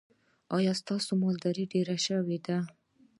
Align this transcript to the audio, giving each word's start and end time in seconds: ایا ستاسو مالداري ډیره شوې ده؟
ایا 0.55 0.73
ستاسو 0.81 1.11
مالداري 1.21 1.65
ډیره 1.73 1.95
شوې 2.05 2.37
ده؟ 2.45 2.57